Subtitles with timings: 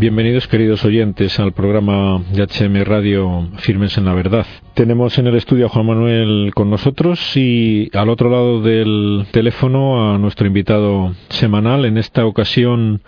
[0.00, 4.46] Bienvenidos queridos oyentes al programa de HM Radio Firmes en la Verdad.
[4.72, 10.14] Tenemos en el estudio a Juan Manuel con nosotros y al otro lado del teléfono
[10.14, 11.84] a nuestro invitado semanal.
[11.84, 13.02] En esta ocasión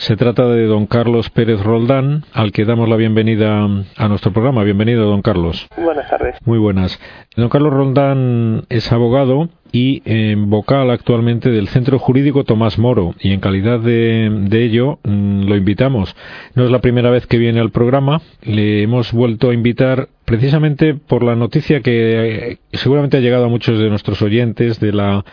[0.00, 4.64] se trata de don Carlos Pérez Roldán, al que damos la bienvenida a nuestro programa.
[4.64, 5.68] Bienvenido, don Carlos.
[5.76, 6.36] Buenas tardes.
[6.46, 6.98] Muy buenas.
[7.36, 13.40] Don Carlos Roldán es abogado y vocal actualmente del Centro Jurídico Tomás Moro y en
[13.40, 16.16] calidad de, de, ello mm, lo invitamos.
[16.54, 20.94] No es la primera vez que viene al programa, le hemos vuelto a invitar precisamente
[20.94, 25.26] por la noticia que eh, seguramente ha llegado a muchos de nuestros oyentes de la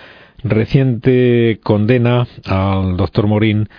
[0.43, 3.70] reciente condena al doctor Morín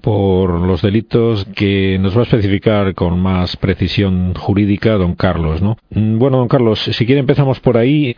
[0.00, 5.76] por los delitos que nos va a especificar con más precisión jurídica don Carlos, ¿no?
[5.90, 8.16] Mm, bueno, don Carlos, si quiere empezamos por ahí.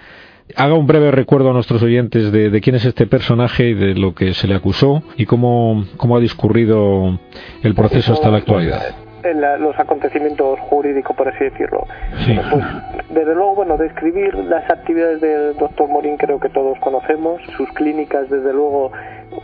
[0.57, 3.95] Haga un breve recuerdo a nuestros oyentes de, de quién es este personaje y de
[3.95, 7.19] lo que se le acusó y cómo, cómo ha discurrido
[7.63, 11.87] el proceso hasta la actualidad en los acontecimientos jurídicos, por así decirlo.
[12.27, 12.65] Pues,
[13.11, 17.41] desde luego, bueno, describir las actividades del doctor Morín creo que todos conocemos.
[17.57, 18.93] Sus clínicas, desde luego,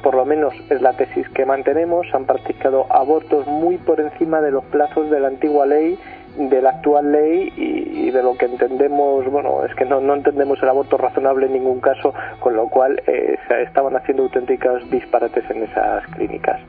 [0.03, 4.51] por lo menos es la tesis que mantenemos, han practicado abortos muy por encima de
[4.51, 5.99] los plazos de la antigua ley
[6.37, 10.61] de la actual ley y, de lo que entendemos, bueno, es que no, no entendemos
[10.63, 15.49] el aborto razonable en ningún caso, con lo cual eh, se estaban haciendo auténticas disparates
[15.51, 16.61] en esas clínicas.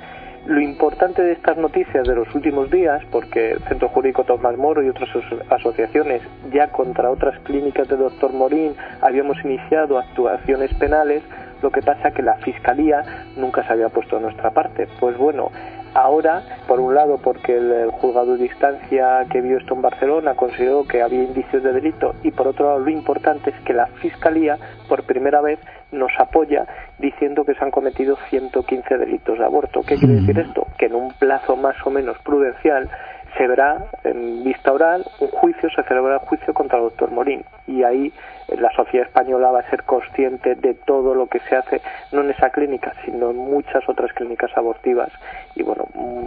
[0.46, 4.82] Lo importante de estas noticias de los últimos días, porque el Centro Jurídico Tomás Moro
[4.84, 5.10] y otras
[5.50, 11.22] asociaciones ya contra otras clínicas de doctor Morín habíamos iniciado actuaciones penales,
[11.62, 13.04] lo que pasa que la Fiscalía
[13.36, 14.88] nunca se había puesto a nuestra parte.
[15.00, 15.52] Pues bueno,
[15.94, 20.86] Ahora, por un lado, porque el, juzgado de distancia que vio esto en Barcelona consideró
[20.86, 24.58] que había indicios de delito y por otro lado lo importante es que la Fiscalía
[24.88, 25.60] por primera vez
[25.92, 26.66] nos apoya
[26.98, 29.82] diciendo que se han cometido 115 delitos de aborto.
[29.82, 30.66] ¿Qué quiere decir esto?
[30.78, 32.90] Que en un plazo más o menos prudencial
[33.38, 37.44] se verá en vista oral un juicio, se celebrará el juicio contra el doctor Morín
[37.68, 38.12] y ahí
[38.48, 41.82] la sociedad española va a ser consciente de todo lo que se hace,
[42.12, 45.10] no en esa clínica, sino en muchas otras clínicas abortivas.
[45.56, 45.86] Y bueno,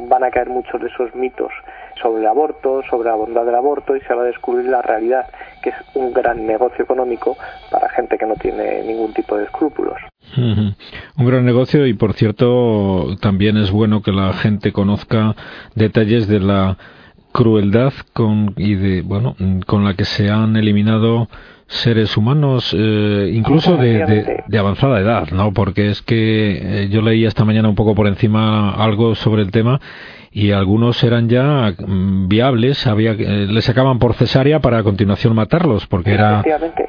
[0.09, 1.53] van a caer muchos de esos mitos
[2.01, 5.27] sobre el aborto, sobre la bondad del aborto, y se va a descubrir la realidad,
[5.63, 7.37] que es un gran negocio económico
[7.71, 9.97] para gente que no tiene ningún tipo de escrúpulos.
[10.37, 10.75] Un
[11.27, 15.37] gran negocio y, por cierto, también es bueno que la gente conozca
[15.75, 16.77] detalles de la
[17.33, 19.35] crueldad con y de bueno
[19.67, 21.29] con la que se han eliminado
[21.67, 25.53] seres humanos, eh, incluso de, de, avanzada edad, ¿no?
[25.53, 29.51] Porque es que eh, yo leí esta mañana un poco por encima algo sobre el
[29.51, 29.81] tema
[30.35, 35.33] y algunos eran ya mm, viables, había eh, les sacaban por cesárea para a continuación
[35.33, 36.41] matarlos, porque era...
[36.41, 36.89] Efectivamente.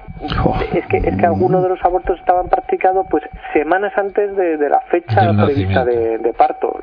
[0.74, 4.80] Es, que, es que algunos de los abortos estaban practicados pues semanas antes de, la
[4.90, 6.76] fecha prevista de, de, parto.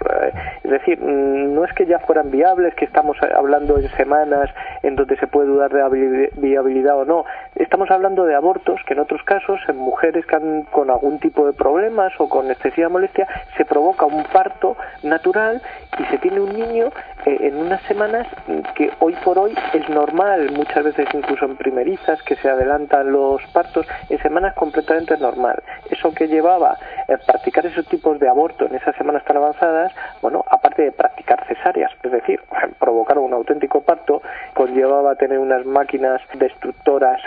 [0.63, 4.49] Es decir, mm, no es que ya fueran viables, que estamos hablando en semanas
[4.85, 7.25] en donde se puede dudar de viabilidad o no.
[7.57, 11.47] Estamos hablando de abortos que en otros casos, en mujeres que han, con algún tipo
[11.47, 13.27] de problemas o con excesiva molestia,
[13.57, 15.63] se provoca un parto natural
[15.99, 16.91] y se tiene un niño
[17.27, 18.27] eh, en unas semanas
[18.75, 23.43] que hoy por hoy es normal, muchas veces incluso en primerizas que se adelantan los
[23.53, 25.63] partos, en semanas completamente normal.
[25.93, 29.93] Eso que llevaba a practicar esos tipos de aborto en esas semanas tan avanzadas,
[30.23, 32.41] bueno, aparte de practicar cesáreas, es decir,
[32.79, 34.23] provocar un auténtico parto,
[34.55, 37.21] conllevaba tener unas máquinas destructoras,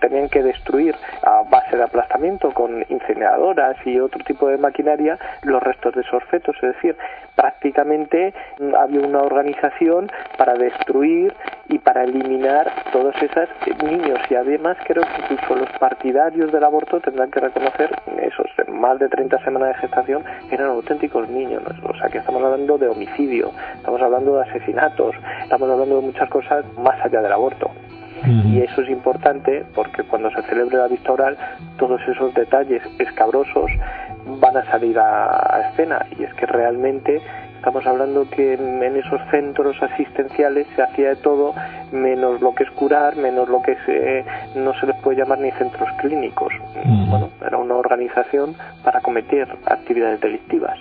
[0.00, 5.62] tenían que destruir a base de aplastamiento con incineradoras y otro tipo de maquinaria los
[5.62, 6.96] restos de esos fetos, es decir,
[7.34, 8.34] prácticamente
[8.78, 11.34] había una organización para destruir
[11.68, 13.48] y para eliminar todos esos
[13.82, 14.18] niños.
[14.28, 17.89] Y además creo que incluso los partidarios del aborto tendrán que reconocer
[18.22, 22.78] esos más de 30 semanas de gestación eran auténticos niños, o sea que estamos hablando
[22.78, 27.70] de homicidio, estamos hablando de asesinatos, estamos hablando de muchas cosas más allá del aborto.
[28.22, 31.38] Y eso es importante porque cuando se celebre la vista oral,
[31.78, 33.70] todos esos detalles escabrosos
[34.38, 36.04] van a salir a escena.
[36.18, 37.22] Y es que realmente
[37.60, 41.52] Estamos hablando que en esos centros asistenciales se hacía de todo,
[41.92, 44.24] menos lo que es curar, menos lo que eh,
[44.56, 46.54] no se les puede llamar ni centros clínicos.
[47.10, 50.78] Bueno, era una organización para cometer actividades delictivas.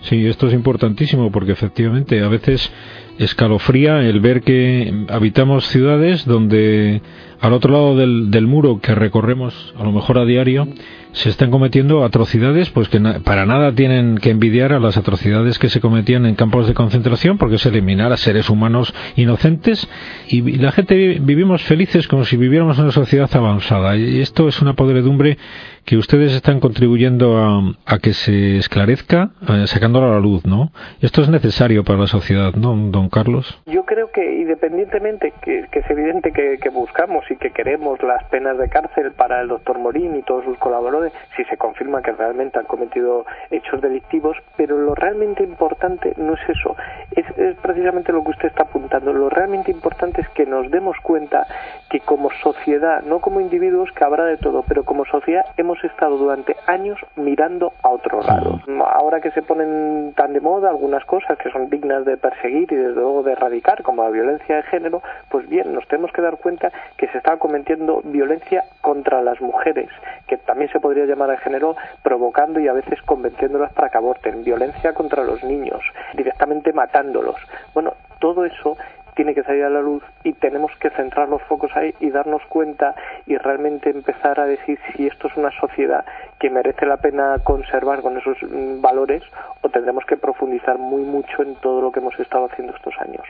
[0.00, 2.72] Sí, esto es importantísimo porque efectivamente a veces
[3.20, 7.00] escalofría el ver que habitamos ciudades donde
[7.40, 10.66] al otro lado del, del muro que recorremos a lo mejor a diario
[11.12, 15.68] se están cometiendo atrocidades pues que para nada tienen que envidiar a las atrocidades que
[15.68, 19.88] se cometían en campos de concentración porque es eliminar a seres humanos inocentes
[20.28, 24.60] y la gente vivimos felices como si viviéramos en una sociedad avanzada y esto es
[24.62, 25.38] una podredumbre
[25.84, 30.70] que ustedes están contribuyendo a, que se esclarezca eh, sacándola a la luz, ¿no?
[31.00, 33.60] Esto es necesario para la sociedad, ¿no, don Carlos?
[33.66, 38.68] Yo creo que independientemente que, es evidente que, buscamos y que queremos las penas de
[38.68, 41.01] cárcel para el doctor Morín y todos sus colaboradores,
[41.36, 46.48] si se confirma que realmente han cometido hechos delictivos, pero lo realmente importante no es
[46.48, 46.76] eso,
[47.12, 49.12] es, es precisamente lo que usted está apuntando.
[49.12, 51.46] Lo realmente importante es que nos demos cuenta
[51.90, 56.16] que como sociedad, no como individuos, que habrá de todo, pero como sociedad hemos estado
[56.16, 58.60] durante años mirando a otro lado.
[58.86, 62.76] Ahora que se ponen tan de moda algunas cosas que son dignas de perseguir y
[62.76, 66.36] desde luego de erradicar, como la violencia de género, pues bien, nos tenemos que dar
[66.38, 69.88] cuenta que se está cometiendo violencia contra las mujeres,
[70.26, 74.44] que también se podría llamar de género, provocando y a veces convenciéndolas para que aborten,
[74.44, 75.80] violencia contra los niños,
[76.12, 77.36] directamente matándolos.
[77.72, 78.76] Bueno, todo eso
[79.14, 82.42] tiene que salir a la luz y tenemos que centrar los focos ahí y darnos
[82.50, 82.94] cuenta
[83.26, 86.04] y realmente empezar a decir si esto es una sociedad
[86.38, 89.22] que merece la pena conservar con esos mm, valores
[89.62, 93.24] o tendremos que profundizar muy mucho en todo lo que hemos estado haciendo estos años.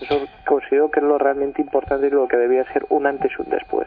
[0.00, 3.42] Eso considero que es lo realmente importante y lo que debía ser un antes y
[3.42, 3.86] un después.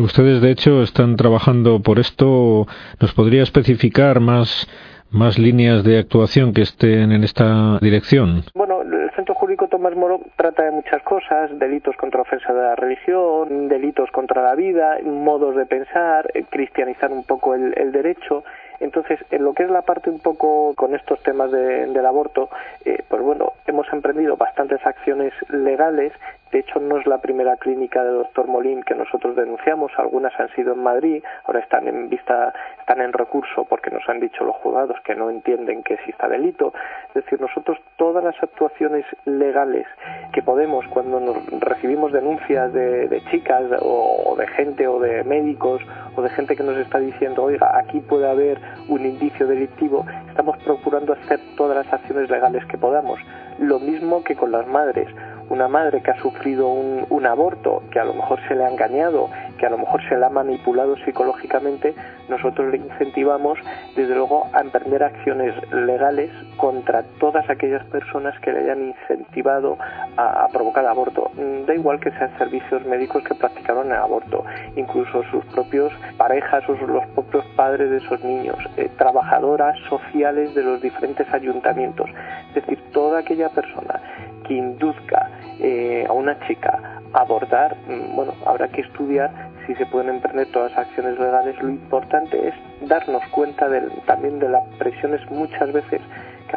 [0.00, 2.66] Ustedes, de hecho, están trabajando por esto.
[3.00, 4.68] ¿Nos podría especificar más
[5.12, 8.44] más líneas de actuación que estén en esta dirección?
[8.54, 12.76] Bueno, el Centro Jurídico Tomás Moro trata de muchas cosas, delitos contra ofensa de la
[12.76, 18.42] religión, delitos contra la vida, modos de pensar, eh, cristianizar un poco el, derecho.
[18.80, 22.48] Entonces, en lo que es la parte un poco con estos temas del aborto,
[22.84, 26.12] eh, pues bueno, hemos emprendido bastantes acciones legales
[26.52, 29.90] de hecho, no es la primera clínica de doctor Molín que nosotros denunciamos.
[29.96, 34.20] Algunas han sido en Madrid, ahora están en vista, están en recurso porque nos han
[34.20, 36.74] dicho los juzgados que no entienden que exista delito.
[37.08, 39.86] Es decir, nosotros todas las actuaciones legales
[40.34, 45.80] que podemos cuando nos recibimos denuncias de, chicas o, de gente o de médicos
[46.16, 48.58] o de gente que nos está diciendo, oiga, aquí puede haber
[48.88, 53.18] un indicio delictivo, estamos procurando hacer todas las acciones legales que podamos.
[53.58, 55.08] Lo mismo que con las madres
[55.48, 58.70] una madre que ha sufrido un, un, aborto, que a lo mejor se le ha
[58.70, 59.28] engañado,
[59.58, 61.94] que a lo mejor se le ha manipulado psicológicamente,
[62.28, 63.58] nosotros le incentivamos,
[63.94, 69.76] desde luego, a emprender acciones legales contra todas aquellas personas que le hayan incentivado
[70.16, 71.30] a, provocar aborto.
[71.34, 74.44] Mm, da igual que sean servicios médicos que practicaron el aborto,
[74.76, 80.62] incluso sus propios parejas o los propios padres de esos niños, eh, trabajadoras sociales de
[80.62, 82.08] los diferentes ayuntamientos.
[82.48, 84.00] Es decir, toda aquella persona
[84.44, 85.28] que induzca
[85.64, 89.30] eh, a una chica a abortar, mm, bueno, habrá que estudiar
[89.66, 91.56] si se pueden emprender todas las acciones legales.
[91.62, 92.54] Lo importante es
[92.88, 93.68] darnos cuenta
[94.06, 96.00] también de las presiones muchas veces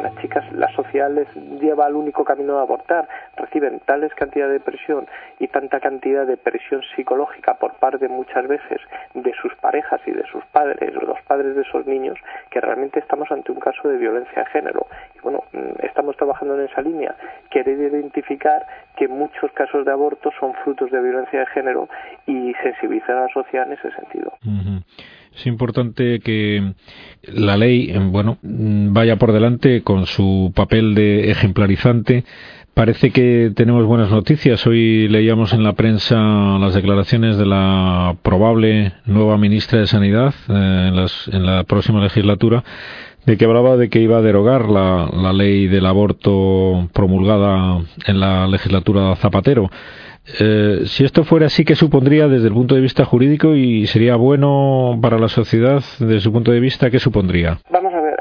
[0.02, 1.28] las chicas la sociedad les
[1.60, 5.06] lleva al único camino de abortar, reciben tales cantidad de presión
[5.38, 8.80] y tanta cantidad de presión psicológica por parte muchas veces
[9.14, 12.18] de sus parejas y de sus padres, los padres de esos niños,
[12.50, 14.86] que realmente estamos ante un caso de violencia de género.
[15.14, 17.14] Y bueno, mm, estamos trabajando en esa línea,
[17.50, 18.66] querer identificar
[18.96, 21.88] que muchos casos de aborto son frutos de violencia de género
[22.26, 24.32] y sensibilizar a la sociedad en ese sentido.
[25.36, 26.72] Es importante que
[27.22, 32.24] la ley, eh, bueno, vaya por delante con su papel de ejemplarizante.
[32.72, 34.66] Parece que tenemos buenas noticias.
[34.66, 36.16] Hoy leíamos en la prensa
[36.58, 42.64] las declaraciones de la probable nueva ministra de Sanidad eh, en, la próxima legislatura,
[43.26, 48.20] de que hablaba de que iba a derogar la, la ley del aborto promulgada en
[48.20, 49.70] la legislatura Zapatero.
[50.40, 54.16] Eh, si esto fuera así, ¿qué supondría desde el punto de vista jurídico y sería
[54.16, 56.90] bueno para la sociedad desde su punto de vista?
[56.90, 57.58] ¿Qué supondría?
[57.70, 58.16] Vamos a ver,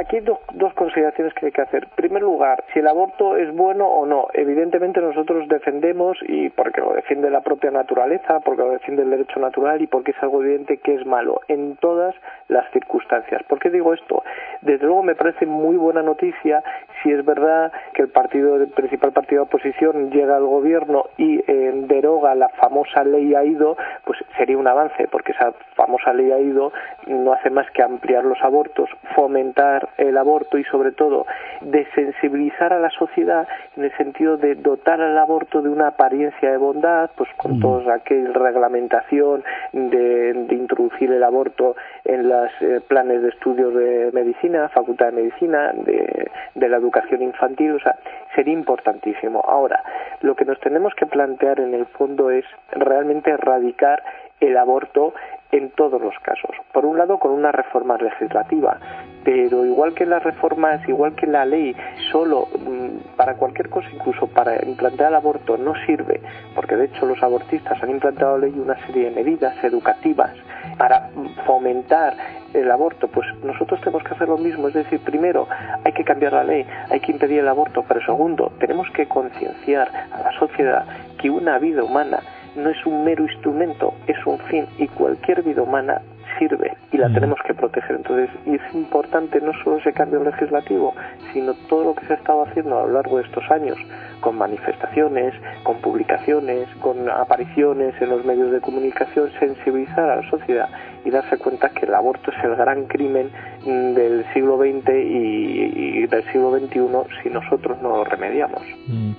[0.00, 1.84] aquí hay dos, dos, consideraciones que hay que hacer.
[1.84, 4.28] En primer lugar, si el aborto es bueno o no.
[4.32, 9.40] Evidentemente nosotros defendemos, y porque lo defiende la propia naturaleza, porque lo defiende el derecho
[9.40, 12.14] natural y porque es algo evidente que es malo en todas
[12.48, 13.42] las circunstancias.
[13.44, 14.22] ¿Por qué digo esto?
[14.62, 16.62] Desde luego me parece muy buena noticia
[17.02, 21.42] si es verdad que el partido, el principal partido de oposición llega al gobierno y
[21.46, 26.38] eh, deroga la famosa ley AIDO, pues sería un avance porque esa famosa ley ha
[26.38, 26.72] ido
[27.06, 31.26] no hace más que ampliar los abortos, fomentar el aborto y sobre todo
[31.60, 36.56] desensibilizar a la sociedad en el sentido de dotar al aborto de una apariencia de
[36.56, 37.60] bondad, pues con mm.
[37.60, 39.42] toda aquella reglamentación
[39.72, 45.72] de, introducir el aborto en los eh, planes de estudios de medicina, facultad de medicina,
[45.72, 47.96] de, de la educación infantil, o sea,
[48.34, 49.40] sería importantísimo.
[49.46, 49.82] Ahora,
[50.20, 54.02] lo que nos tenemos que plantear en el fondo es realmente erradicar
[54.40, 55.14] el aborto
[55.52, 56.50] en todos los casos.
[56.72, 58.78] Por un lado, con una reforma legislativa,
[59.24, 61.74] pero igual que las reformas, igual que la ley,
[62.10, 66.20] solo mm, para cualquier cosa, incluso para implantar el aborto, no sirve,
[66.54, 70.32] porque de hecho los abortistas han implantado ley una serie de medidas educativas
[70.78, 71.10] para
[71.46, 72.14] fomentar
[72.54, 75.46] el aborto, pues nosotros tenemos que hacer lo mismo, es decir, primero
[75.84, 79.88] hay que cambiar la ley, hay que impedir el aborto, pero segundo, tenemos que concienciar
[80.10, 80.84] a la sociedad
[81.18, 82.20] que una vida humana
[82.56, 86.00] no es un mero instrumento, es un fin y cualquier vida humana
[86.40, 87.14] sirve y la mm.
[87.14, 87.96] tenemos que proteger.
[87.96, 90.94] Entonces, y es importante no solo ese cambio legislativo,
[91.32, 93.76] sino todo lo que se ha estado haciendo a lo largo de estos años,
[94.20, 100.68] con manifestaciones, con publicaciones, con apariciones en los medios de comunicación, sensibilizar a la sociedad
[101.04, 103.30] y darse cuenta que el aborto es el gran crimen
[103.64, 106.80] mm, del siglo XX y, del siglo XXI
[107.22, 108.62] si nosotros no lo remediamos.
[108.88, 109.09] Mm.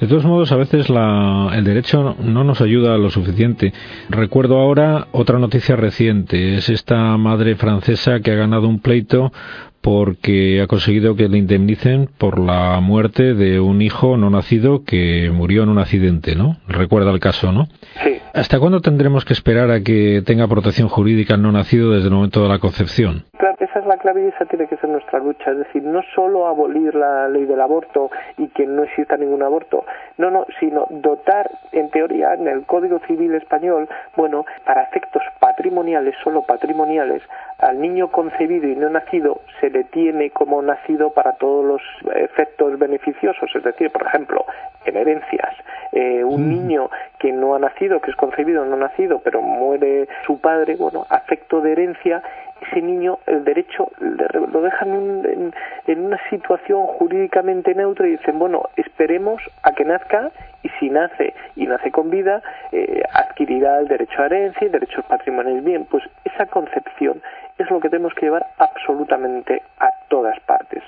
[0.00, 3.72] De todos modos, a veces el derecho no nos ayuda lo suficiente.
[4.10, 6.56] Recuerdo ahora otra noticia reciente.
[6.56, 9.32] Es esta madre francesa que ha ganado un pleito
[9.80, 15.30] porque ha conseguido que le indemnicen por la muerte de un hijo no nacido que
[15.32, 16.56] murió en un accidente, ¿no?
[16.68, 17.68] Recuerda el caso, ¿no?
[18.04, 18.16] Sí.
[18.34, 22.14] ¿Hasta cuándo tendremos que esperar a que tenga protección jurídica el no nacido desde el
[22.14, 23.24] momento de la concepción?
[23.38, 25.50] Claro, esa es la clave y esa tiene que ser nuestra lucha.
[25.50, 29.84] Es decir, no solo abolir la ley del aborto y que no exista ningún aborto,
[30.16, 36.14] no, no, sino dotar, en teoría, en el Código Civil Español, bueno, para efectos patrimoniales,
[36.24, 37.22] solo patrimoniales,
[37.58, 41.82] al niño concebido y no nacido se le tiene como nacido para todos los
[42.14, 43.50] efectos beneficiosos.
[43.54, 44.46] Es decir, por ejemplo,
[44.86, 45.54] en herencias.
[45.92, 46.48] Eh, un mm.
[46.48, 51.06] niño que no ha nacido, que es concebido, no nacido, pero muere su padre, bueno,
[51.08, 52.22] afecto de herencia,
[52.68, 55.52] ese niño, el derecho, lo dejan
[55.86, 60.30] en, una situación jurídicamente neutra y dicen, bueno, esperemos a que nazca
[60.62, 62.42] y si nace y nace con vida,
[62.72, 65.64] eh, adquirirá el derecho a herencia y derechos patrimoniales.
[65.64, 67.22] Bien, pues esa concepción
[67.58, 70.82] es lo que tenemos que llevar absolutamente a todas partes.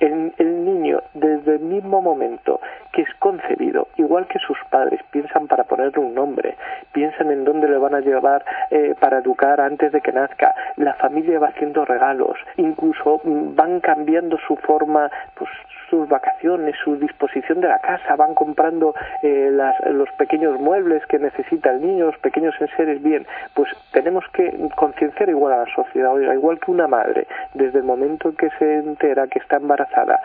[0.00, 2.60] El, el, niño, desde el mismo momento
[2.92, 6.56] que es concebido, igual que sus padres, piensan para ponerle un nombre,
[6.92, 10.94] piensan en dónde le van a llevar eh, para educar antes de que nazca, la
[10.94, 15.50] familia va haciendo regalos, incluso mm, van cambiando su forma, pues
[15.90, 19.50] sus vacaciones, su disposición de la casa, van comprando eh,
[19.90, 25.28] los pequeños muebles que necesita el niño, los pequeños enseres, bien, pues tenemos que concienciar
[25.28, 28.78] igual a la sociedad, oiga, igual que una madre, desde el momento en que se
[28.78, 30.20] entera que está embarazada,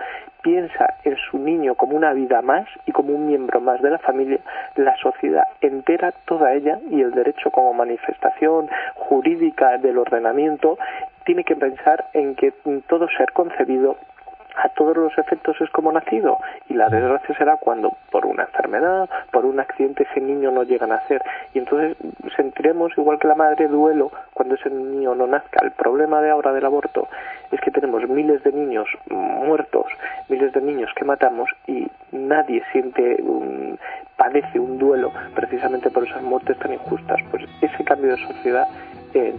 [0.45, 3.97] piensa en su niño como una vida más y como un miembro más de la
[3.97, 4.37] familia,
[4.75, 10.77] la sociedad entera, toda ella, y el derecho como manifestación jurídica del ordenamiento,
[11.25, 12.53] tiene que pensar en que
[12.87, 13.97] todo ser concebido
[14.55, 16.37] a todos los efectos es como nacido
[16.69, 20.85] y la desgracia será cuando por una enfermedad, por un accidente ese niño no llega
[20.85, 21.21] a nacer
[21.53, 21.97] y entonces
[22.35, 25.59] sentiremos igual que la madre duelo cuando ese niño no nazca.
[25.63, 27.07] El problema de ahora del aborto
[27.55, 29.85] es que tenemos miles de niños muertos,
[30.29, 33.79] miles de niños que matamos y nadie siente un,
[34.17, 37.19] padece un duelo precisamente por esas muertes tan injustas.
[37.31, 38.67] Pues ese cambio de sociedad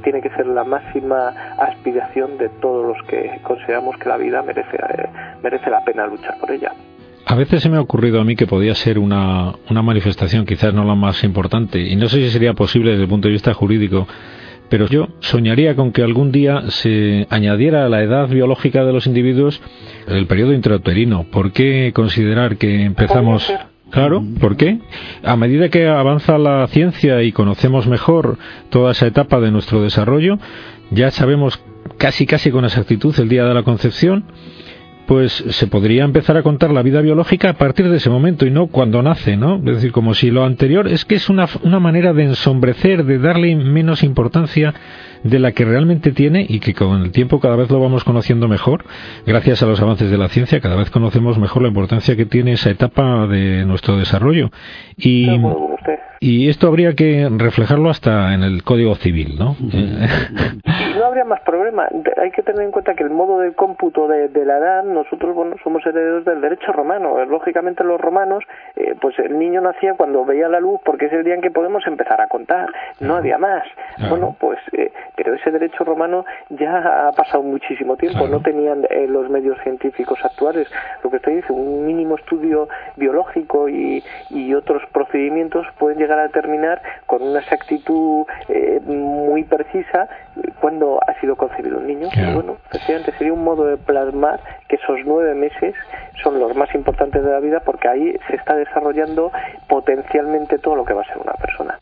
[0.03, 4.77] tiene que ser la máxima aspiración de todos los que consideramos que la vida merece,
[4.77, 5.09] eh,
[5.43, 6.73] merece la pena luchar por ella.
[7.27, 10.73] A veces se me ha ocurrido a mí que podía ser una, una manifestación, quizás
[10.73, 13.53] no la más importante, y no sé si sería posible desde el punto de vista
[13.53, 14.07] jurídico,
[14.69, 19.07] pero yo soñaría con que algún día se añadiera a la edad biológica de los
[19.07, 19.61] individuos
[20.09, 21.25] el periodo intrauterino.
[21.31, 23.53] ¿Por qué considerar que empezamos...
[23.89, 24.81] Claro, ¿por qué?
[25.23, 28.37] A medida que avanza la ciencia y conocemos mejor
[28.69, 30.41] toda esa etapa de nuestro desarrollo,
[30.91, 31.63] ya sabemos
[31.97, 34.25] casi casi con exactitud el día de la concepción,
[35.07, 38.51] pues se podría empezar a contar la vida biológica a partir de ese momento y
[38.51, 39.57] no cuando nace, ¿no?
[39.57, 43.19] Es decir, como si lo anterior es que es una, una manera de ensombrecer, de
[43.19, 44.75] darle menos importancia
[45.23, 48.49] de la que realmente tiene y que con el tiempo cada vez lo vamos conociendo
[48.49, 48.85] mejor,
[49.27, 52.53] gracias a los avances de la ciencia, cada vez conocemos mejor la importancia que tiene
[52.53, 54.51] esa etapa de nuestro desarrollo.
[54.97, 55.29] Y,
[56.21, 59.57] y esto habría que reflejarlo hasta en el Código Civil, ¿no?
[60.97, 61.89] No habría más problema.
[62.17, 65.57] Hay que tener en cuenta que el modo de cómputo de, la edad, nosotros bueno,
[65.63, 67.25] somos herederos del derecho romano.
[67.27, 68.45] Lógicamente los romanos,
[68.77, 71.51] eh, pues el niño nacía cuando veía la luz porque es el día en que
[71.51, 72.69] podemos empezar a contar.
[73.01, 73.65] no había más.
[74.09, 79.07] Bueno, pues, eh, pero ese derecho romano ya ha pasado muchísimo tiempo, no tenían eh,
[79.09, 80.69] los medios científicos actuales.
[81.03, 86.23] Lo que usted dice, un mínimo estudio biológico y, y otros procedimientos pueden llegar a
[86.23, 90.09] determinar con una exactitud eh, muy precisa
[91.07, 92.09] ha sido concebido un niño.
[92.35, 95.75] bueno, efectivamente sería un modo de plasmar que esos nueve meses
[96.23, 99.31] son los más importantes de la vida porque ahí se está desarrollando
[99.69, 101.79] potencialmente todo lo que va a ser una persona.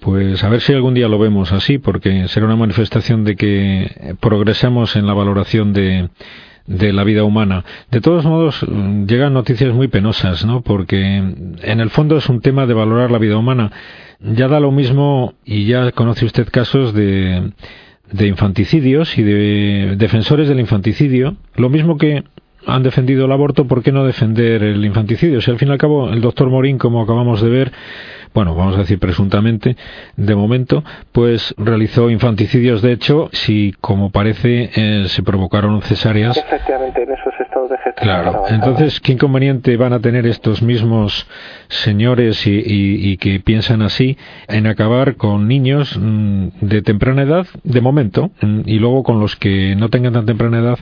[0.00, 4.14] Pues a ver si algún día lo vemos así, porque será una manifestación de que
[4.18, 6.08] progresamos en la valoración de,
[6.66, 7.64] de la vida humana.
[7.90, 8.64] De todos modos,
[9.06, 10.62] llegan noticias muy penosas, ¿no?
[10.62, 13.72] Porque en el fondo es un tema de valorar la vida humana.
[14.20, 17.52] Ya da lo mismo, y ya conoce usted casos de,
[18.12, 22.24] de infanticidios y de defensores del infanticidio, lo mismo que
[22.66, 25.40] han defendido el aborto, ¿por qué no defender el infanticidio?
[25.40, 27.72] Si al fin y al cabo el doctor Morín, como acabamos de ver,
[28.32, 29.76] bueno, vamos a decir presuntamente,
[30.16, 32.80] de momento, pues realizó infanticidios.
[32.80, 36.36] De hecho, si como parece eh, se provocaron cesáreas.
[36.36, 38.22] Efectivamente, en esos estados de gestación.
[38.22, 38.44] Claro.
[38.48, 41.26] Entonces, ¿qué inconveniente van a tener estos mismos
[41.68, 44.16] señores y, y, que piensan así
[44.48, 49.34] en acabar con niños mm, de temprana edad, de momento, mm, y luego con los
[49.34, 50.78] que no tengan tan temprana edad?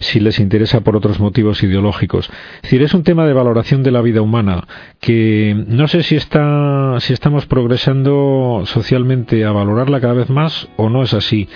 [0.00, 2.28] Si les interesa por otros motivos ideológicos.
[2.56, 4.66] Es decir, es un tema de valoración de la vida humana
[4.98, 10.88] que no sé si está si estamos progresando socialmente a valorarla cada vez más o
[10.88, 11.48] no es así.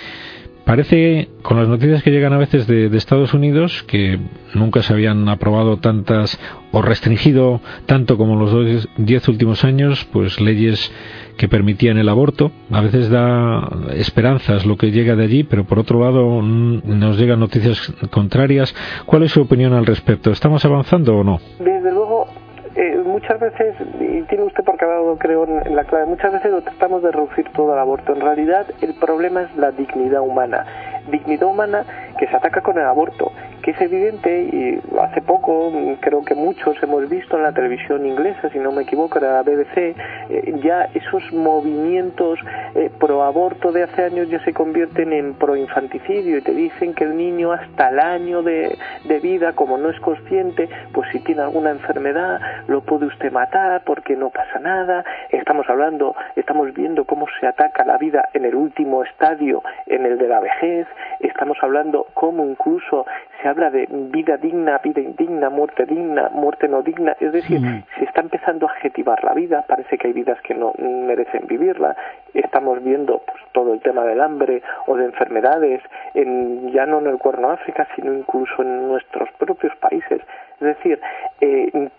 [0.65, 4.19] Parece, con las noticias que llegan a veces de, Estados Unidos, que
[4.55, 6.39] nunca se habían aprobado tantas
[6.71, 10.91] o restringido tanto como los diez últimos años, pues leyes
[11.37, 12.51] que permitían el aborto.
[12.71, 17.39] A veces da esperanzas lo que llega de allí, pero por otro lado nos llegan
[17.39, 18.73] noticias contrarias.
[19.05, 20.31] ¿Cuál es su opinión al respecto?
[20.31, 21.39] ¿Estamos avanzando o no?
[21.59, 22.27] Desde luego,
[22.75, 26.61] eh, muchas veces, y tiene usted ha dado, creo, en la clave, muchas veces lo
[26.61, 28.13] tratamos de reducir todo al aborto.
[28.13, 30.65] En realidad, el problema es la dignidad humana.
[31.11, 31.83] Dignidad humana
[32.17, 33.31] que se ataca con el aborto
[33.65, 38.47] que es evidente y hace poco creo que muchos hemos visto en la televisión inglesa,
[38.51, 39.95] si no me equivoco, era la BBC,
[40.29, 42.37] eh, ya esos movimientos
[42.75, 46.93] eh, pro aborto de hace años ya se convierten en pro infanticidio y te dicen
[46.93, 51.17] que el niño hasta el año de, de vida, como no es consciente, pues si
[51.21, 55.03] tiene alguna enfermedad lo puede usted matar porque no pasa nada.
[55.31, 60.19] Estamos hablando, estamos viendo cómo se ataca la vida en el último estadio, en el
[60.19, 60.85] de la vejez.
[61.19, 63.07] Estamos hablando cómo incluso
[63.41, 67.61] se habla de vida digna, vida indigna, muerte digna, muerte no digna, es decir,
[67.97, 71.95] se está empezando a adjetivar la vida, parece que hay vidas que no merecen vivirla,
[72.33, 75.81] estamos viendo pues, todo el tema del hambre o de enfermedades,
[76.13, 80.21] en, ya no en el Cuerno África, sino incluso en nuestros propios países,
[80.59, 80.99] es decir,
[81.39, 81.89] eh,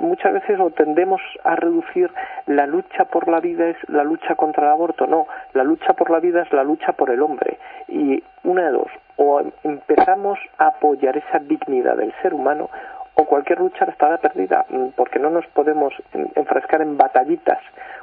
[0.00, 2.10] muchas veces lo tendemos a reducir
[2.46, 5.06] la lucha por la vida es la lucha contra el aborto.
[5.06, 7.58] No la lucha por la vida es la lucha por el hombre.
[7.88, 12.70] Y una de dos o empezamos a apoyar esa dignidad del ser humano
[13.14, 15.92] o cualquier lucha estará perdida, mm, porque no nos podemos
[16.34, 17.58] enfrascar en batallitas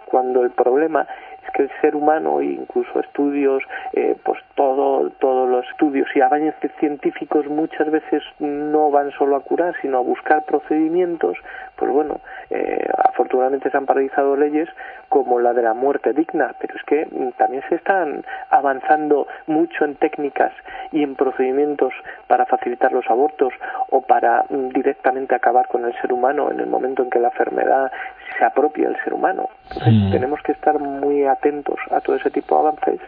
[0.06, 1.08] cuando el problema
[1.51, 7.47] que el ser humano, incluso estudios, eh, pues todo, todos los estudios y avances científicos
[7.47, 11.38] muchas veces no van solo a curar, sino a buscar procedimientos,
[11.75, 14.69] pues bueno, eh, afortunadamente se han paralizado leyes
[15.07, 19.85] como la de la muerte digna, pero es que mm, también se están avanzando mucho
[19.85, 20.51] en técnicas
[20.91, 21.93] y en procedimientos
[22.27, 23.53] para facilitar los abortos
[23.89, 27.29] o para mm, directamente acabar con el ser humano en el momento en que la
[27.29, 27.91] enfermedad
[28.38, 29.50] se apropia del ser humano.
[29.72, 30.12] Entonces mm.
[30.12, 33.00] tenemos que estar muy atentos a todo ese tipo de avances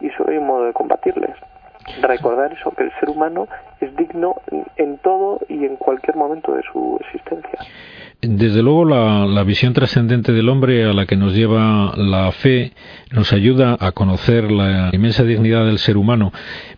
[0.00, 1.34] y eso hay un modo de combatirles
[2.02, 3.48] recordar eso, que el ser humano
[3.80, 4.36] es digno
[4.76, 7.58] en todo y en cualquier momento de su existencia.
[8.20, 12.72] Desde luego la, visión trascendente del hombre a la que nos lleva la fe
[13.12, 16.32] nos ayuda a conocer la inmensa dignidad del ser humano,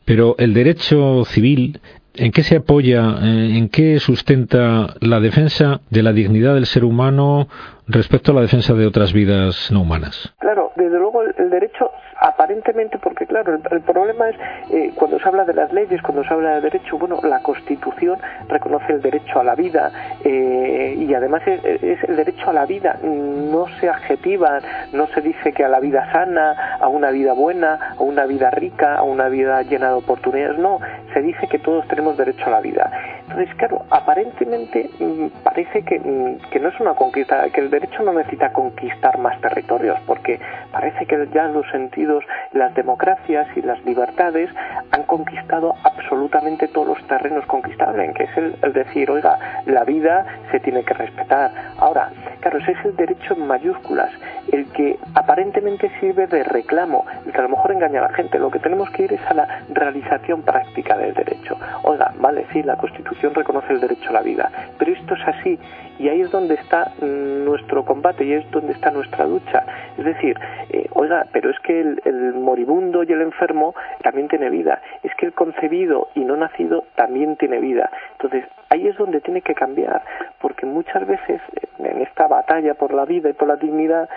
[0.05, 1.81] pero el derecho civil
[2.14, 6.85] ¿En qué se apoya, eh, en qué sustenta la defensa de la dignidad del ser
[6.85, 7.46] humano
[7.87, 10.35] respecto a la defensa de otras vidas no humanas?
[10.38, 14.37] Claro, desde luego el derecho aparentemente, porque claro, el, problema es
[14.70, 18.18] eh, cuando se habla de las leyes, cuando se habla de derecho, bueno, la Constitución
[18.49, 19.90] reconoce el derecho a la vida
[20.23, 24.61] eh, y además es, el derecho a la vida, no se adjetiva,
[24.92, 28.51] no se dice que a la vida sana, a una vida buena, a una vida
[28.51, 30.79] rica, a una vida llena de oportunidades, no,
[31.12, 32.90] se dice que todos tenemos derecho a la vida.
[33.23, 38.03] Entonces, claro, aparentemente mm, parece que, mm, que no es una conquista, que el derecho
[38.03, 40.40] no necesita conquistar más territorios, porque
[40.73, 44.51] parece que ya los sentidos las democracias y las libertades
[44.92, 50.61] han conquistado absolutamente todos los terrenos conquistables, que es el, decir, oiga, la vida se
[50.61, 51.50] tiene que respetar.
[51.79, 54.11] Ahora, claro, ese es el derecho en mayúsculas,
[54.53, 58.38] el que aparentemente sirve de reclamo, el que a lo mejor engaña a la gente.
[58.38, 61.57] Lo que tenemos que ir es a la realización práctica del derecho.
[61.83, 65.59] Oiga, vale, sí, la Constitución reconoce el derecho a la vida, pero esto es así
[66.01, 69.67] y ahí es donde está nuestro combate y es donde está nuestra lucha.
[69.99, 70.35] Es decir,
[70.71, 75.27] eh, oiga, pero es que el, moribundo y el enfermo también tiene vida, es que
[75.27, 77.91] el concebido y no nacido también tiene vida.
[78.13, 80.03] Entonces, ahí es donde tiene que cambiar,
[80.41, 81.43] porque muchas veces
[81.79, 84.09] en esta batalla por la vida y por la dignidad,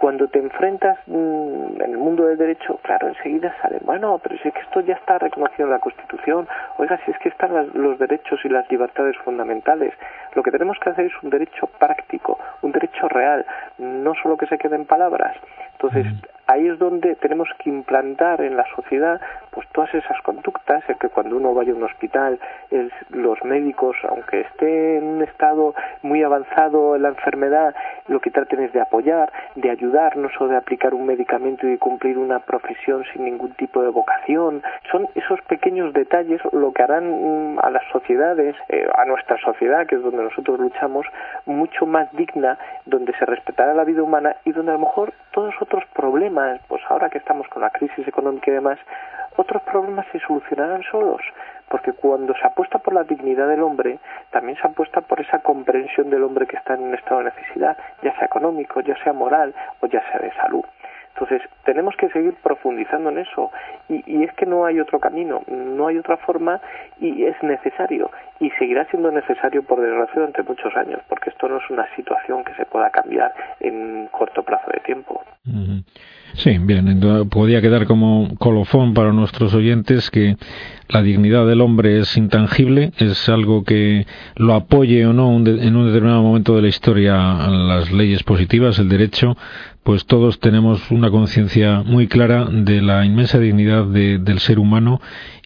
[0.00, 4.48] cuando te enfrentas mm, en el mundo del derecho, claro, enseguida sale, bueno, pero si
[4.48, 7.98] es que esto ya está reconocido en la Constitución, oiga, si es que están los
[7.98, 9.92] derechos y las libertades fundamentales,
[10.34, 13.44] lo que tenemos que hacer es un derecho práctico, un derecho real,
[13.76, 15.36] no solo que se quede en palabras.
[15.72, 16.06] Entonces,
[16.46, 21.08] ahí es donde tenemos que implantar en la sociedad pues todas esas conductas, el que
[21.08, 22.38] cuando uno vaya a un hospital,
[23.10, 27.74] los médicos, aunque esté en un estado muy avanzado en la enfermedad,
[28.10, 32.18] lo que traten es de apoyar, de ayudarnos o de aplicar un medicamento y cumplir
[32.18, 34.62] una profesión sin ningún tipo de vocación.
[34.90, 39.86] Son esos pequeños detalles lo que harán mm, a las sociedades, eh, a nuestra sociedad,
[39.86, 41.06] que es donde nosotros luchamos,
[41.46, 45.54] mucho más digna, donde se respetará la vida humana y donde a lo mejor todos
[45.60, 48.78] otros problemas, pues ahora que estamos con la crisis económica y demás,
[49.36, 51.22] otros problemas se solucionarán solos,
[51.70, 56.10] porque cuando se apuesta por la dignidad del hombre, también se apuesta por esa comprensión
[56.10, 59.54] del hombre que está en un estado de necesidad, ya sea económico, ya sea moral
[59.80, 60.64] o ya sea de salud.
[61.14, 63.52] Entonces, tenemos que seguir profundizando en eso.
[63.88, 66.60] Y, y, es que no hay otro camino, no hay otra forma
[66.98, 68.10] y es necesario.
[68.40, 72.42] Y seguirá siendo necesario, por desgracia, durante muchos años, porque esto no es una situación
[72.42, 75.22] que se pueda cambiar en corto plazo de tiempo.
[76.34, 80.36] Sí, bien, podría quedar como colofón para nuestros oyentes que
[80.88, 85.86] la dignidad del hombre es intangible, es algo que lo apoye o no en un
[85.86, 87.16] determinado momento de la historia
[87.48, 89.36] las leyes positivas, el derecho,
[89.82, 95.00] pues todos tenemos una conciencia muy clara de la inmensa dignidad del ser humano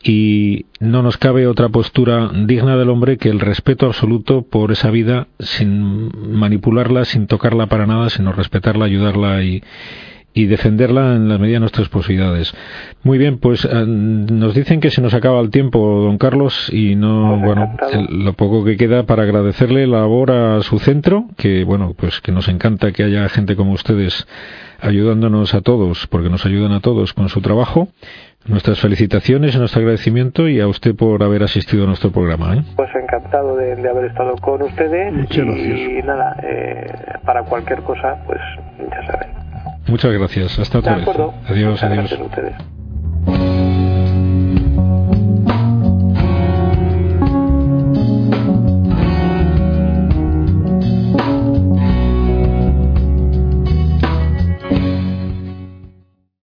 [0.05, 4.91] y no nos cabe otra postura digna del hombre que el respeto absoluto por esa
[4.91, 9.63] vida sin manipularla, sin tocarla para nada, sino respetarla, ayudarla y,
[10.35, 12.53] y defenderla en la medida de nuestras posibilidades.
[13.03, 16.97] Muy bien, pues eh, nos dicen que se nos acaba el tiempo, don Carlos, y
[16.97, 17.75] no, bueno,
[18.11, 22.31] lo poco que queda para agradecerle la labor a su centro, que bueno, pues que
[22.31, 24.27] nos encanta que haya gente como ustedes
[24.81, 27.89] ayudándonos a todos, porque nos ayudan a todos con su trabajo.
[28.47, 32.57] Nuestras felicitaciones y nuestro agradecimiento y a usted por haber asistido a nuestro programa.
[32.57, 32.63] ¿eh?
[32.77, 36.87] Pues encantado de, haber estado con ustedes y, nada, eh,
[37.25, 38.41] para cualquier cosa, pues
[38.79, 39.31] ya saben.
[39.87, 40.59] Muchas gracias.
[40.59, 41.09] Hasta otra vez.
[41.49, 43.54] Adiós, adiós.